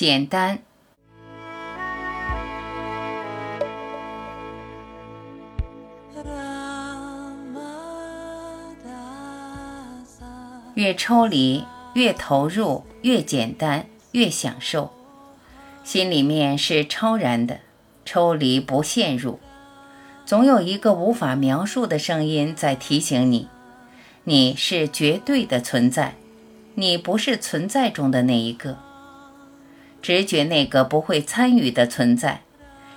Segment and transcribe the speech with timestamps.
[0.00, 0.60] 简单。
[10.72, 14.90] 越抽离，越投入，越简单，越享受。
[15.84, 17.60] 心里面是超然的，
[18.06, 19.38] 抽离不陷入。
[20.24, 23.50] 总有一个无法描述的声音在提醒你：
[24.24, 26.14] 你是绝对的存在，
[26.76, 28.78] 你不是存在中的那一个。
[30.02, 32.42] 直觉那个不会参与的存在，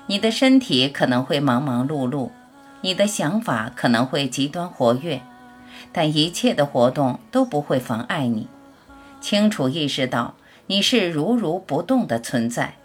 [0.08, 2.30] 你的身体可能会忙忙碌碌，
[2.82, 5.22] 你的想法可能会极端活跃。
[5.92, 8.48] 但一切的活动都不会妨碍你，
[9.22, 10.36] 清楚意识到
[10.68, 12.76] 你是如如不动的存在，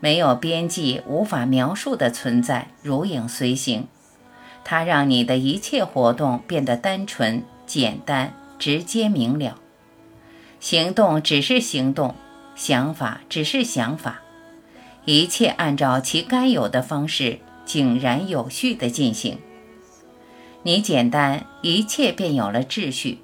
[0.00, 3.86] 没有边际、无法描述的存在，如影随形。
[4.64, 9.58] 它让你的一切活动变得单纯、简单、直接、明了。
[10.60, 12.14] 行动只是行动，
[12.54, 14.20] 想法只是想法，
[15.04, 19.38] 一切按照其该有的方式，井然有序地进行。
[20.62, 23.18] 你简单，一切便有了秩序。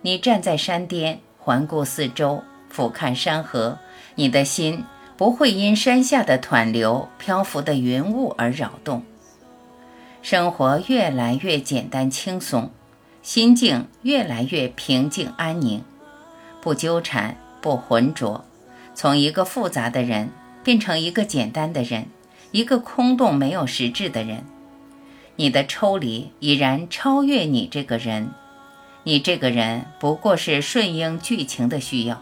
[0.00, 3.78] 你站在山巅，环顾四周，俯瞰山河，
[4.16, 4.84] 你的心
[5.16, 9.04] 不会因山下的湍流、漂浮的云雾而扰动。
[10.22, 12.70] 生活越来越简单轻松，
[13.22, 15.84] 心境越来越平静安宁，
[16.60, 18.44] 不纠缠，不浑浊，
[18.94, 20.30] 从一个复杂的人
[20.62, 22.06] 变成一个简单的人，
[22.50, 24.44] 一个空洞没有实质的人。
[25.36, 28.30] 你的抽离已然超越你这个人，
[29.04, 32.20] 你这个人不过是顺应剧情的需要，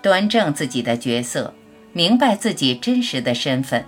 [0.00, 1.52] 端正自己的角色，
[1.92, 3.84] 明白自己真实的身份，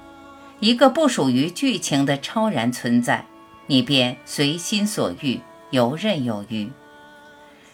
[0.61, 3.25] 一个不属于剧情的超然存在，
[3.67, 6.71] 你便随心所欲，游刃有余，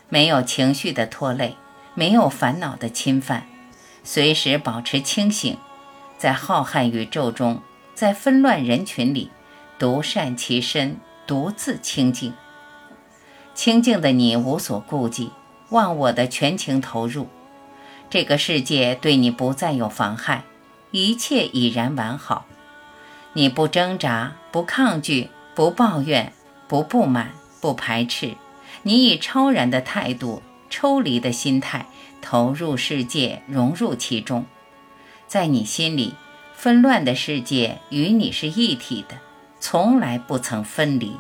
[0.09, 1.57] 没有情绪的拖累，
[1.95, 3.47] 没有烦恼的侵犯，
[4.11, 5.59] 随时保持清醒，
[6.17, 7.61] 在浩瀚宇宙中，
[7.93, 9.31] 在纷乱人群里。
[9.79, 12.33] 独善其身，独自清净。
[13.55, 15.31] 清净的你无所顾忌，
[15.69, 17.29] 忘我的全情投入。
[18.09, 20.45] 这个世界对你不再有妨害，
[20.91, 22.47] 一切已然完好。
[23.35, 26.33] 你不挣扎，不抗拒，不抱怨，
[26.67, 28.35] 不不满，不排斥。
[28.85, 31.87] 你以超然的态度、抽离的心态
[32.21, 34.45] 投入世界，融入其中。
[35.27, 36.15] 在你心里，
[36.55, 39.19] 纷乱的世界与你是一体的。
[39.61, 41.17] 从来不曾分离。